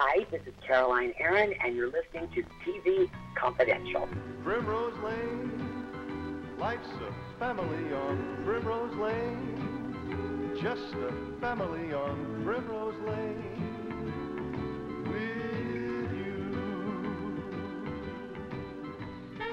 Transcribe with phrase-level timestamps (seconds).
[0.00, 4.08] Hi, this is Caroline Aaron, and you're listening to TV Confidential.
[4.44, 10.56] Primrose Lane, life's a family on Primrose Lane.
[10.62, 13.67] Just a family on Primrose Lane.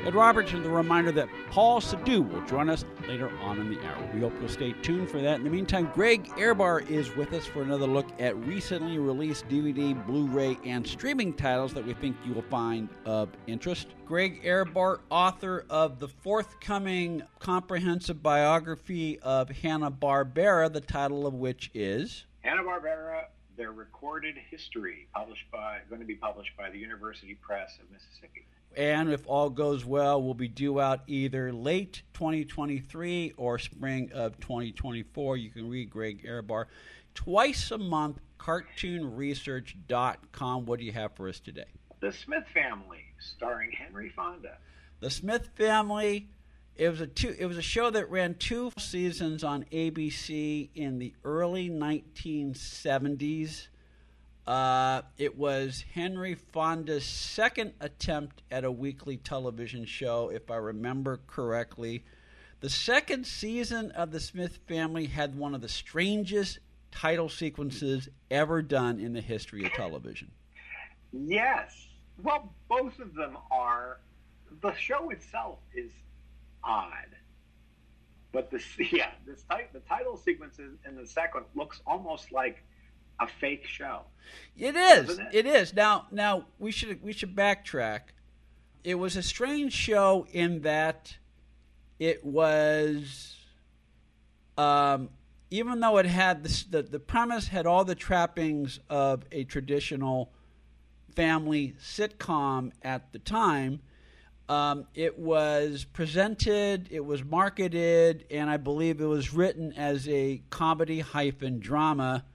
[0.06, 4.08] Ed Robertson, the reminder that Paul Sadu will join us later on in the hour.
[4.14, 5.38] We hope you'll stay tuned for that.
[5.38, 10.06] In the meantime, Greg Ehrbar is with us for another look at recently released DVD,
[10.06, 13.88] Blu ray, and streaming titles that we think you will find of interest.
[14.06, 22.26] Greg Ehrbar, author of the forthcoming comprehensive biography of Hanna-Barbera, the title of which is
[22.42, 23.24] Hanna-Barbera,
[23.58, 28.46] Their Recorded History, published by, going to be published by the University Press of Mississippi.
[28.76, 34.40] And if all goes well, will be due out either late 2023 or spring of
[34.40, 35.38] 2024.
[35.38, 36.66] You can read Greg Ehrbar
[37.14, 40.66] twice a month, cartoonresearch.com.
[40.66, 41.66] What do you have for us today?
[42.02, 44.58] The Smith Family, starring Henry Fonda.
[45.00, 46.28] The Smith Family.
[46.76, 47.34] It was a two.
[47.40, 53.68] It was a show that ran two seasons on ABC in the early 1970s.
[54.48, 61.20] Uh, it was Henry Fonda's second attempt at a weekly television show, if I remember
[61.26, 62.04] correctly.
[62.60, 66.60] The second season of The Smith Family had one of the strangest
[66.92, 70.32] title sequences ever done in the history of television.
[71.12, 71.88] Yes.
[72.22, 74.00] Well, both of them are.
[74.62, 75.92] The show itself is
[76.64, 77.08] odd.
[78.32, 82.64] But the yeah, this ti- the title sequences in the second looks almost like
[83.20, 84.02] a fake show.
[84.58, 85.18] It is.
[85.18, 85.28] It?
[85.32, 85.74] it is.
[85.74, 88.02] Now, now we should we should backtrack.
[88.84, 91.18] It was a strange show in that
[92.00, 93.36] it was,
[94.58, 95.10] um,
[95.50, 100.32] even though it had this, the the premise had all the trappings of a traditional
[101.16, 103.82] family sitcom at the time.
[104.48, 110.44] Um, it was presented, it was marketed, and I believe it was written as a
[110.52, 112.26] comedy hyphen drama.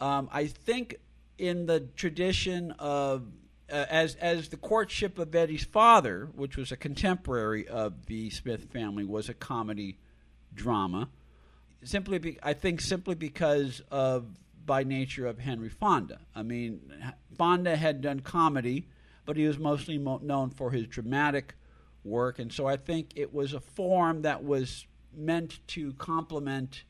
[0.00, 0.96] Um, I think
[1.38, 3.26] in the tradition of
[3.70, 8.72] uh, as as the courtship of Eddie's father, which was a contemporary of the Smith
[8.72, 9.98] family, was a comedy
[10.54, 11.08] drama.
[11.84, 14.26] Simply, be, I think, simply because of
[14.64, 16.18] by nature of Henry Fonda.
[16.34, 16.80] I mean,
[17.36, 18.88] Fonda had done comedy,
[19.24, 21.54] but he was mostly mo- known for his dramatic
[22.04, 26.84] work, and so I think it was a form that was meant to complement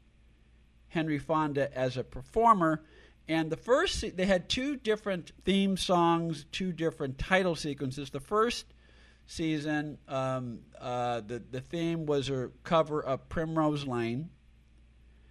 [0.88, 2.82] Henry Fonda as a performer.
[3.28, 8.10] And the first, they had two different theme songs, two different title sequences.
[8.10, 8.64] The first
[9.26, 14.30] season, um, uh, the the theme was a cover of Primrose Lane,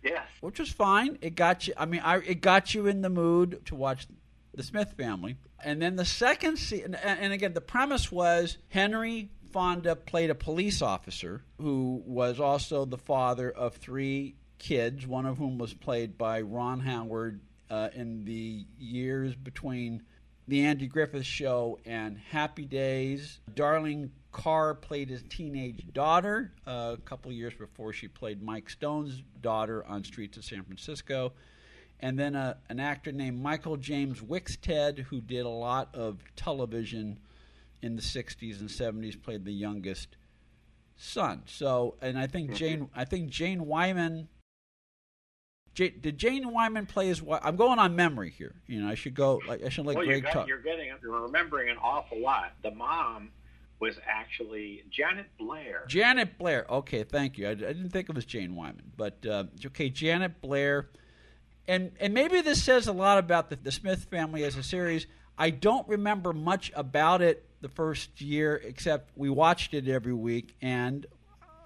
[0.03, 0.27] Yes.
[0.41, 1.17] which was fine.
[1.21, 1.73] It got you.
[1.75, 4.05] I mean, I, it got you in the mood to watch
[4.53, 5.37] the Smith Family.
[5.63, 10.35] And then the second season, and, and again, the premise was Henry Fonda played a
[10.35, 16.17] police officer who was also the father of three kids, one of whom was played
[16.17, 20.03] by Ron Howard uh, in the years between
[20.47, 23.39] the Andy Griffith Show and Happy Days.
[23.53, 29.23] Darleen Carr played his teenage daughter uh, a couple years before she played Mike Stone's
[29.41, 31.33] daughter on Streets of San Francisco.
[31.99, 37.19] And then a, an actor named Michael James Wixted, who did a lot of television
[37.81, 40.15] in the 60s and 70s, played the youngest
[40.95, 41.41] son.
[41.45, 44.27] So, and I think Jane, I think Jane Wyman.
[45.77, 47.41] Ja- did Jane Wyman play his wife?
[47.43, 48.55] I'm going on memory here.
[48.67, 49.41] You know, I should go.
[49.47, 50.47] Like I should let well, you're, Greg got, talk.
[50.47, 52.53] you're getting you're remembering an awful lot.
[52.63, 53.31] The mom
[53.79, 55.83] was actually Janet Blair.
[55.87, 56.65] Janet Blair.
[56.69, 57.47] Okay, thank you.
[57.47, 60.89] I, I didn't think it was Jane Wyman, but uh, okay, Janet Blair.
[61.67, 65.05] And and maybe this says a lot about the, the Smith family as a series.
[65.37, 70.55] I don't remember much about it the first year, except we watched it every week,
[70.61, 71.05] and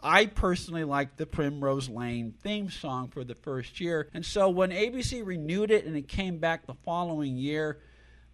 [0.03, 4.09] I personally liked the Primrose Lane theme song for the first year.
[4.13, 7.79] And so when ABC renewed it and it came back the following year,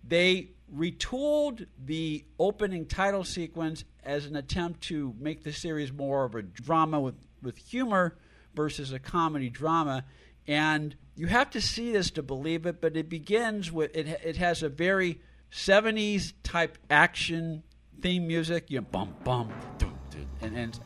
[0.04, 6.36] they retooled the opening title sequence as an attempt to make the series more of
[6.36, 8.18] a drama with, with humor
[8.54, 10.06] versus a comedy drama.
[10.48, 14.38] And you have to see this to believe it, but it begins with it, it
[14.38, 15.20] has a very
[15.52, 17.64] 70s type action
[18.02, 18.70] theme music.
[18.70, 19.52] You know, bum, bum,
[20.42, 20.80] and, and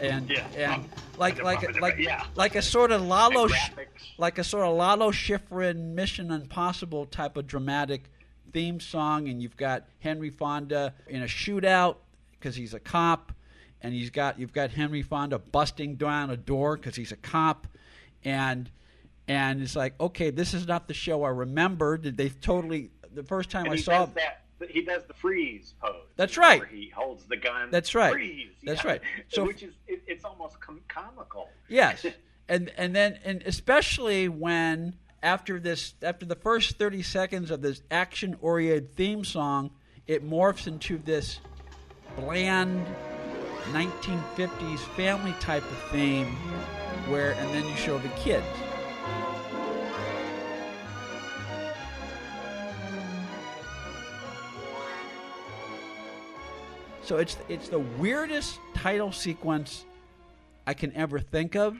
[0.00, 0.46] and Yeah.
[0.56, 2.24] and like like a, like Yeah.
[2.34, 3.48] like a sort of Lalo
[4.18, 8.04] like a sort of Lalo Schifrin Mission Impossible type of dramatic
[8.52, 11.96] theme song, and you've got Henry Fonda in a shootout
[12.32, 13.32] because he's a cop,
[13.82, 17.66] and he's got you've got Henry Fonda busting down a door because he's a cop,
[18.24, 18.70] and
[19.26, 22.02] and it's like okay, this is not the show I remembered.
[22.16, 24.42] They totally the first time And I saw that.
[24.68, 26.06] He does the freeze pose.
[26.16, 26.60] That's right.
[26.60, 27.70] Where he holds the gun.
[27.70, 28.12] That's right.
[28.12, 28.48] Freeze.
[28.64, 28.90] That's yeah.
[28.90, 29.00] right.
[29.28, 31.48] So- which is it, it's almost com- comical.
[31.68, 32.04] Yes,
[32.48, 37.82] and and then and especially when after this after the first thirty seconds of this
[37.90, 39.70] action oriented theme song,
[40.06, 41.40] it morphs into this
[42.16, 42.86] bland
[43.72, 46.26] 1950s family type of theme,
[47.08, 48.46] where and then you show the kids.
[57.08, 59.86] So it's it's the weirdest title sequence
[60.66, 61.78] I can ever think of.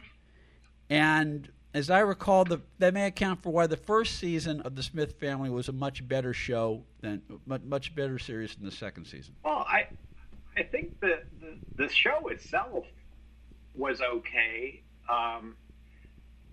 [0.88, 4.82] And as I recall, the, that may account for why the first season of the
[4.82, 9.34] Smith Family was a much better show than much, better series than the second season.
[9.44, 9.88] Well, I
[10.56, 12.86] I think the the, the show itself
[13.75, 14.82] was okay.
[15.10, 15.56] Um,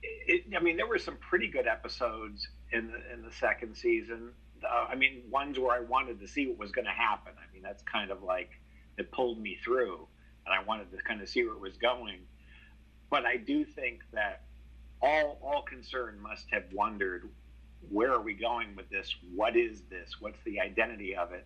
[0.04, 4.32] it, I mean, there were some pretty good episodes in the in the second season.
[4.62, 7.32] Uh, I mean, ones where I wanted to see what was going to happen.
[7.38, 8.50] I mean, that's kind of like
[8.98, 10.08] it pulled me through,
[10.46, 12.20] and I wanted to kind of see where it was going.
[13.10, 14.44] But I do think that
[15.02, 17.30] all all concerned must have wondered
[17.90, 19.14] where are we going with this?
[19.36, 20.16] What is this?
[20.20, 21.46] What's the identity of it?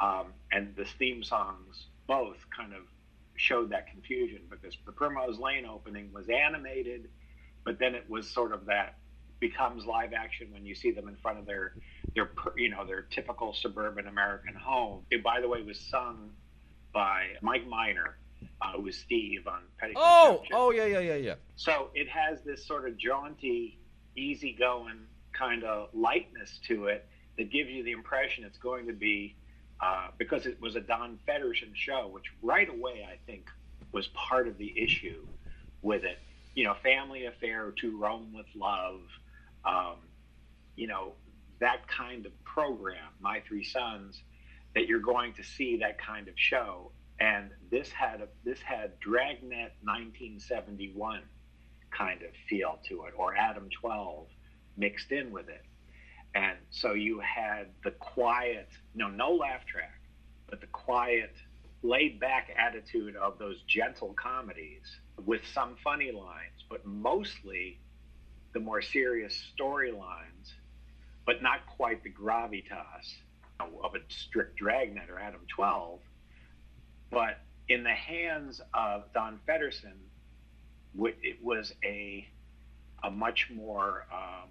[0.00, 2.82] Um, and the theme songs both kind of
[3.36, 7.08] showed that confusion because the Primrose Lane opening was animated,
[7.64, 8.98] but then it was sort of that
[9.40, 11.74] becomes live action when you see them in front of their
[12.14, 15.04] their you know their typical suburban American home.
[15.10, 16.30] It, by the way, was sung
[16.92, 18.16] by Mike Minor,
[18.60, 21.34] uh, who was Steve on Petticoat Oh, oh yeah, yeah, yeah, yeah.
[21.56, 23.78] So it has this sort of jaunty,
[24.16, 27.06] easygoing kind of lightness to it
[27.38, 29.34] that gives you the impression it's going to be
[29.80, 33.48] uh, because it was a Don Fedderson show, which right away I think
[33.90, 35.26] was part of the issue
[35.82, 36.18] with it.
[36.54, 39.00] You know, family affair to Rome with love,
[39.64, 39.96] um,
[40.76, 41.12] you know,
[41.60, 44.22] that kind of program, My Three Sons,
[44.74, 46.92] that you're going to see that kind of show.
[47.20, 51.22] And this had a this had Dragnet 1971
[51.90, 54.26] kind of feel to it, or Adam 12
[54.76, 55.62] mixed in with it.
[56.34, 60.00] And so you had the quiet, no, no laugh track,
[60.48, 61.34] but the quiet,
[61.82, 67.78] laid back attitude of those gentle comedies with some funny lines, but mostly
[68.54, 70.52] the more serious storylines,
[71.26, 73.14] but not quite the gravitas
[73.82, 76.00] of a strict dragnet or Adam 12.
[77.10, 79.98] But in the hands of Don Fedderson,
[80.94, 82.28] it was a
[83.04, 84.48] a much more um,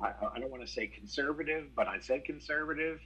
[0.00, 3.00] I, I don't want to say conservative, but I said conservative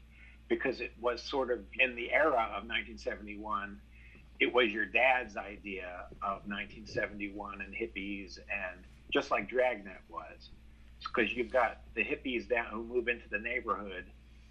[0.48, 3.80] because it was sort of in the era of 1971.
[4.40, 10.50] It was your dad's idea of 1971 and hippies, and just like Dragnet was,
[11.06, 14.04] because you've got the hippies that who move into the neighborhood.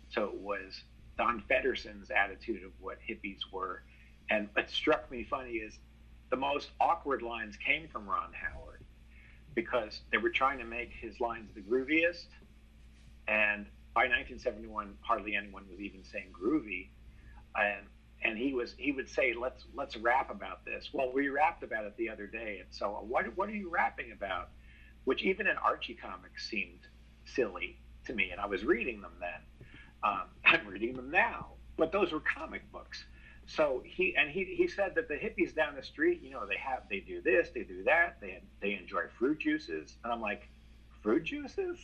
[0.09, 0.81] So it was
[1.17, 3.83] Don Fedderson's attitude of what hippies were.
[4.29, 5.79] And what struck me funny is
[6.29, 8.83] the most awkward lines came from Ron Howard
[9.55, 12.25] because they were trying to make his lines the grooviest.
[13.27, 16.89] And by 1971, hardly anyone was even saying groovy.
[17.55, 17.87] And
[18.23, 20.89] and he was he would say, let's let's rap about this.
[20.93, 22.59] Well, we rapped about it the other day.
[22.59, 24.49] And so what what are you rapping about?
[25.07, 26.81] Which even in Archie comics seemed
[27.23, 28.31] silly to me.
[28.31, 29.39] And I was reading them then.
[30.03, 31.53] Um, I'm reading them now.
[31.77, 33.05] But those were comic books.
[33.45, 36.57] So he and he, he said that the hippies down the street, you know, they
[36.57, 40.49] have they do this, they do that, they they enjoy fruit juices, and I'm like,
[41.01, 41.79] fruit juices,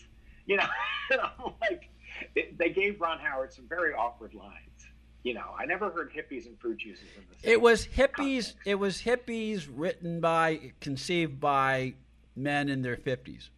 [0.46, 0.66] you know,
[1.12, 1.90] and I'm like,
[2.36, 4.88] it, they gave Ron Howard some very awkward lines.
[5.24, 8.12] You know, I never heard hippies and fruit juices in the It was hippies.
[8.16, 8.56] context.
[8.66, 11.94] It was hippies written by, conceived by
[12.36, 13.50] men in their fifties.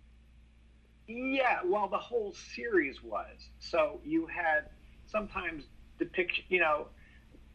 [1.08, 3.50] Yeah, well, the whole series was.
[3.60, 4.70] So you had
[5.06, 5.64] sometimes
[6.00, 6.88] depiction, you know,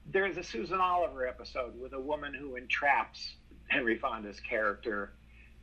[0.06, 3.34] there's a Susan Oliver episode with a woman who entraps
[3.68, 5.12] Henry Fonda's character.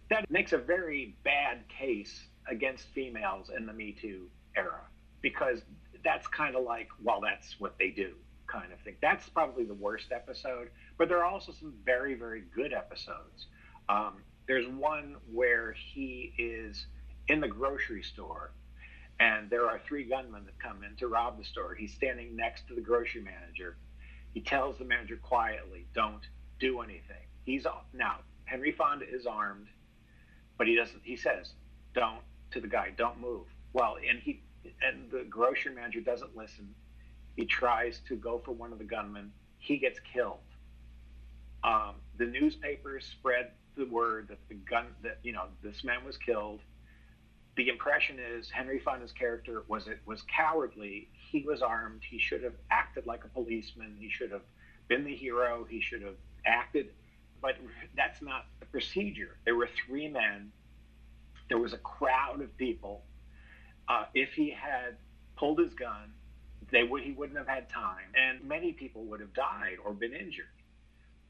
[0.10, 4.82] That makes a very bad case against females in the Me Too era
[5.22, 5.62] because
[6.04, 8.14] that's kind of like, well, that's what they do
[8.48, 8.96] kind of thing.
[9.02, 13.48] That's probably the worst episode, but there are also some very, very good episodes.
[13.90, 16.88] Um, there's one where he is
[17.28, 18.52] in the grocery store
[19.20, 21.74] and there are three gunmen that come in to rob the store.
[21.74, 23.78] He's standing next to the grocery manager.
[24.34, 26.28] He tells the manager quietly, "Don't
[26.60, 29.68] do anything." He's now Henry Fonda is armed,
[30.58, 31.04] but he doesn't.
[31.04, 31.54] He says,
[31.94, 34.44] "Don't" to the guy, "Don't move." Well, and he
[34.82, 36.76] and the grocery manager doesn't listen.
[37.36, 39.34] He tries to go for one of the gunmen.
[39.58, 40.40] He gets killed.
[41.64, 46.18] Um, the newspapers spread the word that the gun that you know this man was
[46.18, 46.62] killed.
[47.56, 51.10] The impression is Henry Fonda's character was it was cowardly.
[51.14, 52.02] He was armed.
[52.08, 53.96] He should have acted like a policeman.
[54.00, 54.44] He should have
[54.88, 55.66] been the hero.
[55.70, 56.16] He should have
[56.46, 56.90] acted.
[57.42, 57.58] But
[57.96, 59.38] that's not the procedure.
[59.46, 60.52] There were three men.
[61.50, 63.04] There was a crowd of people.
[63.88, 64.98] Uh, if he had
[65.38, 66.12] pulled his gun,
[66.72, 70.14] they would he wouldn't have had time, and many people would have died or been
[70.14, 70.46] injured.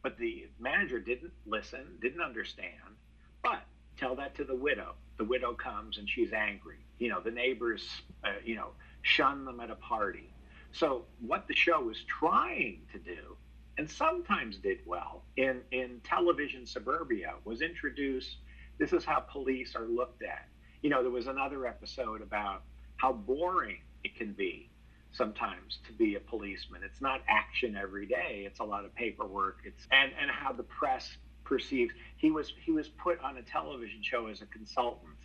[0.04, 2.96] But the manager didn't listen, didn't understand.
[3.44, 3.64] But
[3.98, 4.94] tell that to the widow.
[5.18, 6.78] The widow comes and she's angry.
[7.00, 8.70] You know, the neighbors, uh, you know,
[9.02, 10.30] shun them at a party.
[10.72, 13.36] So what the show was trying to do,
[13.78, 18.38] and sometimes did well in in television suburbia, was introduce.
[18.78, 20.48] This is how police are looked at.
[20.82, 22.64] You know, there was another episode about
[22.98, 24.70] how boring it can be
[25.18, 26.82] sometimes to be a policeman.
[26.84, 28.44] It's not action every day.
[28.46, 29.60] It's a lot of paperwork.
[29.66, 31.94] It's and and how the press perceives.
[32.18, 35.18] He was he was put on a television show as a consultant,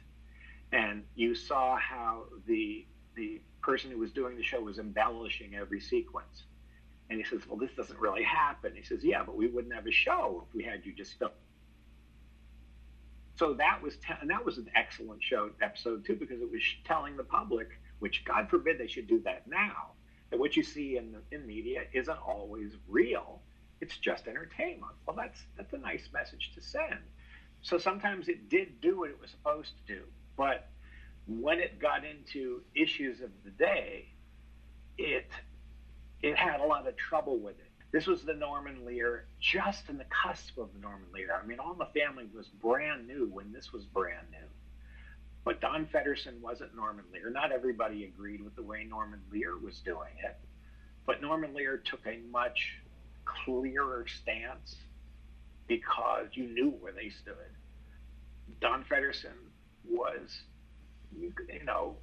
[0.72, 5.80] and you saw how the the person who was doing the show was embellishing every
[5.80, 6.44] sequence.
[7.11, 9.87] And he says, "Well, this doesn't really happen." He says, "Yeah, but we wouldn't have
[9.87, 11.32] a show if we had you just film."
[13.34, 16.62] So that was te- and that was an excellent show episode too because it was
[16.84, 17.68] telling the public
[18.02, 19.92] which God forbid they should do that now,
[20.30, 23.40] that what you see in the in media isn't always real.
[23.80, 24.94] It's just entertainment.
[25.06, 26.99] Well, that's that's a nice message to send.
[27.62, 30.02] So sometimes it did do what it was supposed to do,
[30.37, 30.68] but
[31.28, 34.09] when it got into issues of the day,
[34.99, 35.30] it
[36.23, 37.71] it had a lot of trouble with it.
[37.92, 41.40] This was the Norman Lear, just in the cusp of the Norman Lear.
[41.40, 44.49] I mean, All the Family was brand new when this was brand new.
[45.44, 47.30] But Don Fedderson wasn't Norman Lear.
[47.30, 50.37] Not everybody agreed with the way Norman Lear was doing it.
[51.04, 52.76] But Norman Lear took a much
[53.25, 54.76] clearer stance
[55.66, 57.34] because you knew where they stood.
[58.61, 59.34] Don Fedderson
[59.88, 60.42] was,
[61.18, 61.32] you
[61.64, 61.96] know,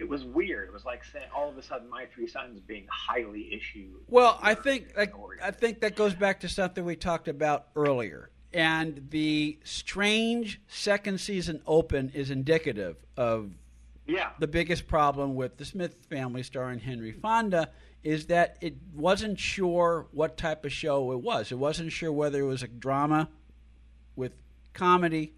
[0.00, 0.68] it was weird.
[0.68, 4.00] It was like saying all of a sudden my three sons being highly issued.
[4.08, 8.30] Well, I think like, I think that goes back to something we talked about earlier
[8.52, 13.52] and the strange second season open is indicative of
[14.06, 14.30] yeah.
[14.38, 17.70] the biggest problem with the Smith family starring Henry Fonda
[18.02, 21.52] is that it wasn't sure what type of show it was.
[21.52, 23.28] It wasn't sure whether it was a drama
[24.16, 24.32] with
[24.72, 25.34] comedy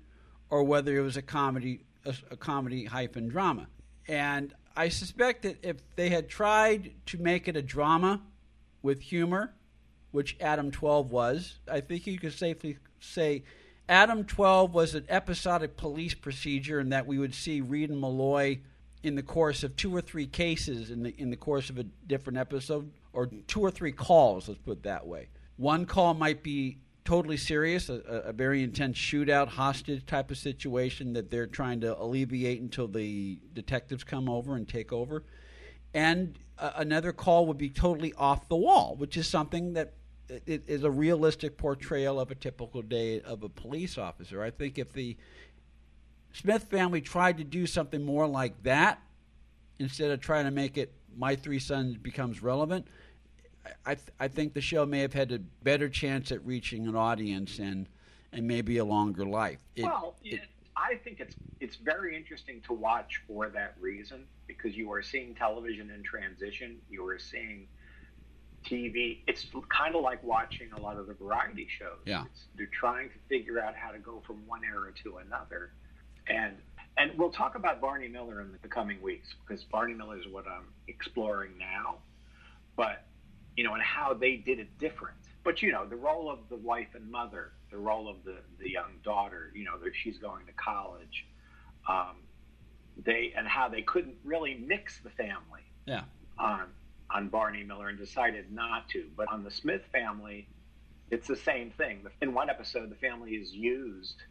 [0.49, 3.66] or whether it was a comedy a, a comedy hyphen drama.
[4.09, 8.21] And I suspect that if they had tried to make it a drama
[8.83, 9.54] with humor,
[10.11, 13.42] which Adam 12 was, I think you could safely say
[13.88, 18.61] Adam 12 was an episodic police procedure and that we would see Reed and Malloy
[19.02, 21.82] in the course of two or three cases in the in the course of a
[21.82, 25.28] different episode or two or three calls let's put it that way.
[25.56, 27.94] One call might be totally serious a,
[28.26, 33.40] a very intense shootout hostage type of situation that they're trying to alleviate until the
[33.52, 35.25] detectives come over and take over.
[35.92, 39.94] And uh, another call would be totally off the wall which is something that
[40.46, 44.42] it is a realistic portrayal of a typical day of a police officer.
[44.42, 45.16] I think if the
[46.32, 49.00] Smith family tried to do something more like that
[49.78, 52.86] instead of trying to make it my three sons becomes relevant,
[53.84, 56.96] I th- I think the show may have had a better chance at reaching an
[56.96, 57.88] audience and
[58.32, 59.58] and maybe a longer life.
[59.76, 60.40] It, well, it,
[60.76, 65.34] I think it's it's very interesting to watch for that reason because you are seeing
[65.34, 66.78] television in transition.
[66.90, 67.68] You are seeing
[68.64, 69.19] TV.
[69.26, 71.99] It's kind of like watching a lot of the variety shows.
[72.04, 72.25] Yeah.
[72.26, 75.73] It's, they're trying to figure out how to go from one era to another.
[76.28, 76.57] And
[76.99, 80.47] and we'll talk about Barney Miller in the coming weeks because Barney Miller is what
[80.47, 81.97] I'm exploring now.
[82.76, 83.07] But
[83.57, 85.16] you know, and how they did it different.
[85.45, 88.71] But you know, the role of the wife and mother, the role of the the
[88.71, 91.26] young daughter, you know, that she's going to college.
[91.88, 92.16] Um,
[93.04, 95.62] they and how they couldn't really mix the family.
[95.87, 96.02] Yeah.
[96.38, 96.66] On
[97.12, 99.09] on Barney Miller and decided not to.
[99.16, 100.49] But on the Smith family,
[101.11, 102.07] it's the same thing.
[102.21, 104.23] In one episode, the family is used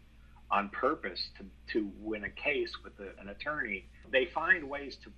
[0.50, 3.86] on purpose to, to win a case with an attorney.
[4.12, 5.10] They find ways to,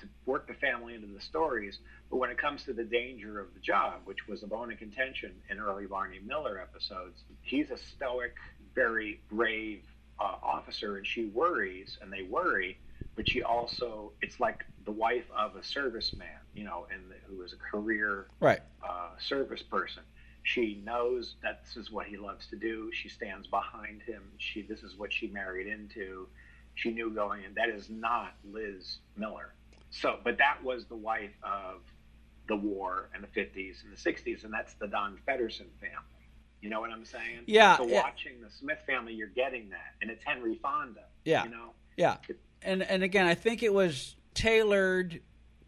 [0.00, 1.78] to work the family into the stories,
[2.10, 4.78] but when it comes to the danger of the job, which was a bone of
[4.78, 8.34] contention in early Barney Miller episodes, he's a stoic,
[8.74, 9.82] very brave
[10.20, 12.78] uh, officer, and she worries, and they worry,
[13.14, 17.52] but she also, it's like the wife of a serviceman, you know, and who is
[17.52, 20.02] a career right uh, service person.
[20.44, 22.90] She knows that this is what he loves to do.
[22.92, 24.22] She stands behind him.
[24.38, 26.26] She this is what she married into.
[26.74, 29.54] She knew going in that is not Liz Miller.
[29.90, 31.82] So, but that was the wife of
[32.48, 36.26] the war and the 50s and the 60s, and that's the Don Fedderson family.
[36.60, 37.40] You know what I'm saying?
[37.46, 38.02] Yeah, So yeah.
[38.02, 41.04] watching the Smith family, you're getting that, and it's Henry Fonda.
[41.24, 41.44] Yeah.
[41.44, 41.70] You know.
[41.96, 42.16] Yeah,
[42.64, 45.20] and and again, I think it was tailored.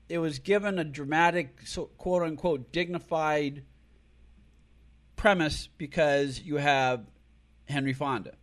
[0.09, 3.65] It was given a dramatic, so, quote unquote, dignified
[5.17, 7.07] premise because you have
[7.67, 8.35] Henry Fonda.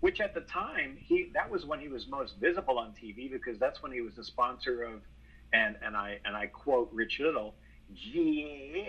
[0.00, 3.58] which at the time he that was when he was most visible on TV because
[3.58, 5.00] that's when he was the sponsor of
[5.54, 7.54] and and I and I quote Rich Little
[7.94, 8.86] GAF.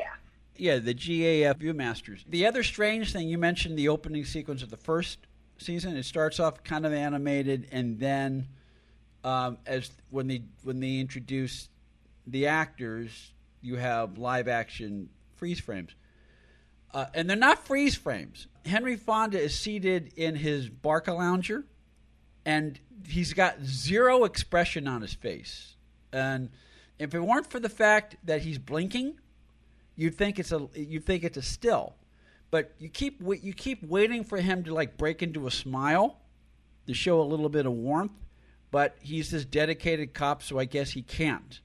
[0.57, 2.23] Yeah, the GAF Viewmasters.
[2.27, 5.19] The other strange thing you mentioned the opening sequence of the first
[5.57, 5.95] season.
[5.95, 8.47] It starts off kind of animated, and then
[9.25, 11.67] um, as when they when they introduce
[12.27, 15.95] the actors, you have live action freeze frames,
[16.93, 18.47] uh, and they're not freeze frames.
[18.65, 21.65] Henry Fonda is seated in his Barca lounger,
[22.45, 25.75] and he's got zero expression on his face.
[26.13, 26.51] And
[26.99, 29.19] if it weren't for the fact that he's blinking,
[29.95, 31.95] you'd think it's a you think it's a still,
[32.51, 36.19] but you keep you keep waiting for him to like break into a smile
[36.85, 38.24] to show a little bit of warmth.
[38.75, 41.61] But he's this dedicated cop, so I guess he can't.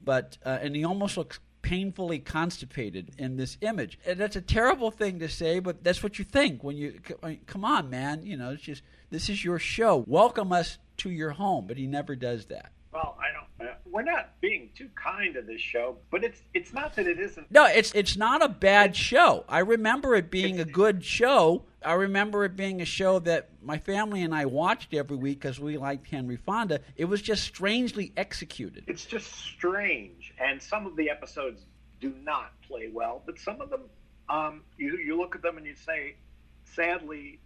[0.00, 3.98] But uh, and he almost looks painfully constipated in this image.
[4.06, 7.30] And that's a terrible thing to say, but that's what you think when you I
[7.30, 8.24] mean, come on, man.
[8.24, 10.04] You know, it's just this is your show.
[10.06, 11.66] Welcome us to your home.
[11.66, 12.70] But he never does that.
[12.92, 13.68] Well, I don't.
[13.68, 17.18] Uh, we're not being too kind to this show, but it's it's not that it
[17.18, 17.50] isn't.
[17.50, 19.44] No, it's it's not a bad show.
[19.48, 21.64] I remember it being a good show.
[21.84, 25.60] I remember it being a show that my family and I watched every week because
[25.60, 26.80] we liked Henry Fonda.
[26.96, 28.84] It was just strangely executed.
[28.86, 31.64] It's just strange, and some of the episodes
[32.00, 33.82] do not play well, but some of them,
[34.28, 36.16] um, you you look at them and you say,
[36.64, 37.38] sadly,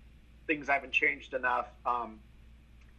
[0.46, 1.68] things haven't changed enough.
[1.84, 2.20] Um,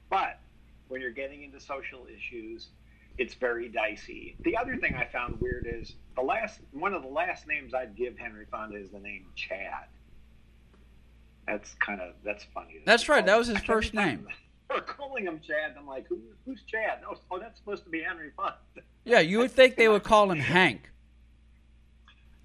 [0.09, 0.39] but
[0.87, 2.69] when you're getting into social issues,
[3.17, 4.35] it's very dicey.
[4.43, 7.95] The other thing I found weird is the last one of the last names I'd
[7.95, 9.87] give Henry Fonda is the name Chad.
[11.47, 12.81] That's kind of that's funny.
[12.85, 14.27] That's right, that was his first name.
[14.69, 15.75] We're calling him Chad.
[15.79, 16.99] I'm like, Who, who's Chad?
[17.09, 18.57] Oh, oh, that's supposed to be Henry Fonda.
[19.05, 20.89] Yeah, you would think they would call him Hank.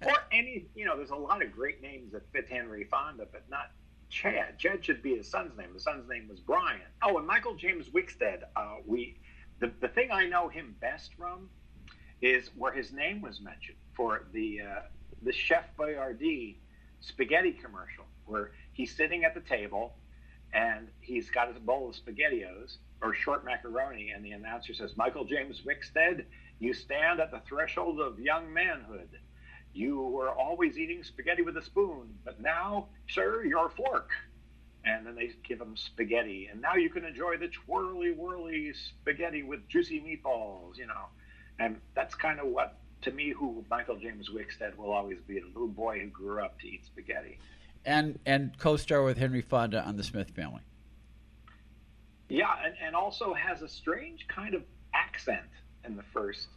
[0.05, 3.43] Or any, you know, there's a lot of great names that fit Henry Fonda, but
[3.49, 3.71] not
[4.09, 4.57] Chad.
[4.57, 5.73] Chad should be his son's name.
[5.73, 6.81] His son's name was Brian.
[7.01, 8.43] Oh, and Michael James Wixted.
[8.55, 9.17] Uh, we,
[9.59, 11.49] the, the thing I know him best from
[12.21, 14.81] is where his name was mentioned for the uh,
[15.23, 16.55] the Chef Boyardee
[17.03, 19.95] spaghetti commercial, where he's sitting at the table
[20.53, 25.25] and he's got his bowl of spaghettios or short macaroni, and the announcer says, "Michael
[25.25, 26.25] James Wixted,
[26.59, 29.09] you stand at the threshold of young manhood."
[29.73, 34.11] You were always eating spaghetti with a spoon, but now, sir, your fork.
[34.85, 39.41] And then they give him spaghetti, and now you can enjoy the twirly whirly spaghetti
[39.41, 41.07] with juicy meatballs, you know.
[41.57, 45.45] And that's kind of what, to me, who Michael James Wixted will always be a
[45.45, 47.37] little boy who grew up to eat spaghetti.
[47.85, 50.61] And and co-star with Henry Fonda on The Smith Family.
[52.29, 54.63] Yeah, and, and also has a strange kind of
[54.93, 55.41] accent
[55.85, 56.47] in the first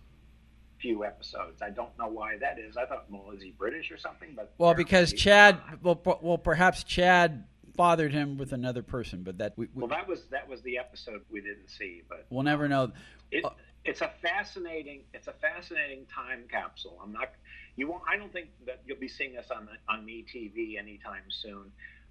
[0.81, 1.63] few episodes.
[1.63, 2.77] I don't know why that is.
[2.77, 4.31] I thought, well, is he British or something?
[4.37, 7.45] But Well, because Chad, well, well, perhaps Chad
[7.77, 10.79] bothered him with another person, but that we, we Well, that was that was the
[10.79, 12.93] episode we didn't see, but we'll never know.
[13.31, 13.51] it, Uh,
[13.87, 16.99] it's a fascinating it's a fascinating time capsule.
[17.03, 17.31] I'm not
[17.77, 21.25] you won't, I don't think that you'll be seeing us on on Me TV anytime
[21.29, 21.71] soon.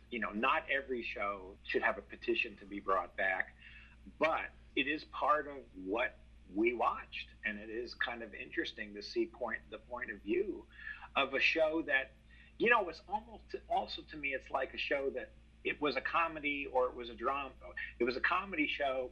[0.10, 3.56] You know, not every show should have a petition to be brought back,
[4.20, 6.18] but it is part of what
[6.54, 10.64] we watched, and it is kind of interesting to see point the point of view
[11.16, 12.12] of a show that
[12.58, 15.32] you know it's almost also to me it's like a show that
[15.64, 17.50] it was a comedy or it was a drama
[18.00, 19.10] it was a comedy show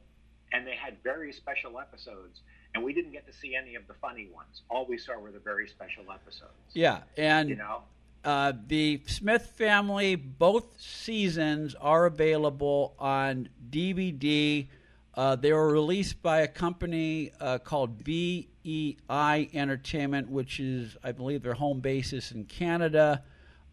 [0.53, 2.41] and they had very special episodes
[2.75, 5.31] and we didn't get to see any of the funny ones all we saw were
[5.31, 7.81] the very special episodes Yeah, and you know
[8.23, 14.67] uh, the Smith Family, both seasons are available on DVD.
[15.13, 21.43] Uh, they were released by a company uh, called VEI Entertainment, which is, I believe,
[21.43, 23.23] their home basis in Canada.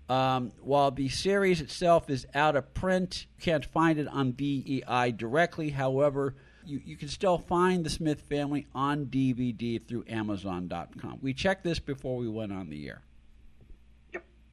[0.08, 5.14] Um, while the series itself is out of print, you can't find it on VEI
[5.16, 5.70] directly.
[5.70, 6.34] However,
[6.70, 11.18] you, you can still find the Smith Family on DVD through Amazon.com.
[11.20, 13.02] We checked this before we went on the air.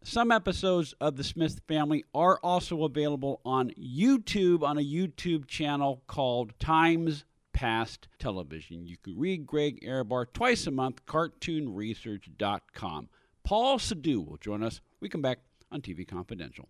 [0.03, 6.01] Some episodes of The Smith Family are also available on YouTube on a YouTube channel
[6.07, 8.87] called Times Past Television.
[8.87, 13.09] You can read Greg Ehrbar twice a month, cartoonresearch.com.
[13.43, 14.79] Paul Sadu will join us.
[15.01, 15.39] We come back
[15.71, 16.69] on TV Confidential.